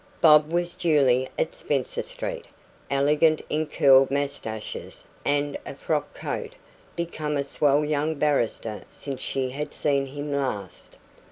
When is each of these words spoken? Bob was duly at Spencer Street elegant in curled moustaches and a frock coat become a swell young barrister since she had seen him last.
Bob 0.19 0.51
was 0.51 0.73
duly 0.73 1.29
at 1.37 1.53
Spencer 1.53 2.01
Street 2.01 2.47
elegant 2.89 3.39
in 3.51 3.67
curled 3.67 4.09
moustaches 4.09 5.07
and 5.23 5.55
a 5.63 5.75
frock 5.75 6.11
coat 6.15 6.53
become 6.95 7.37
a 7.37 7.43
swell 7.43 7.85
young 7.85 8.15
barrister 8.15 8.81
since 8.89 9.21
she 9.21 9.51
had 9.51 9.75
seen 9.75 10.07
him 10.07 10.33
last. 10.33 10.97